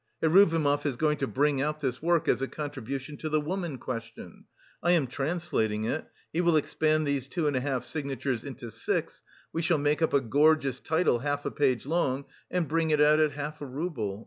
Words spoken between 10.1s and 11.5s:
a gorgeous title half